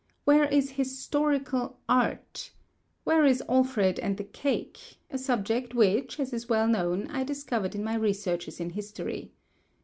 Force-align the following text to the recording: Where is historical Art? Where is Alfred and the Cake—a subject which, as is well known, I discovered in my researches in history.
Where 0.25 0.45
is 0.45 0.71
historical 0.71 1.77
Art? 1.87 2.53
Where 3.03 3.23
is 3.23 3.43
Alfred 3.47 3.99
and 3.99 4.17
the 4.17 4.23
Cake—a 4.23 5.17
subject 5.19 5.75
which, 5.75 6.19
as 6.19 6.33
is 6.33 6.49
well 6.49 6.67
known, 6.67 7.05
I 7.11 7.23
discovered 7.23 7.75
in 7.75 7.83
my 7.83 7.93
researches 7.93 8.59
in 8.59 8.71
history. 8.71 9.31